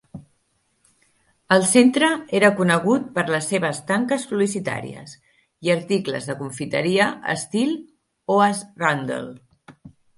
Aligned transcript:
El 1.55 1.65
centre 1.71 2.09
era 2.39 2.51
conegut 2.61 3.05
per 3.19 3.25
les 3.35 3.51
seves 3.53 3.83
tanques 3.93 4.27
publicitàries 4.33 5.15
i 5.69 5.75
articles 5.77 6.33
de 6.33 6.41
confiteria 6.43 7.13
estil 7.39 7.79
Oast 8.41 8.87
roundel. 8.87 9.35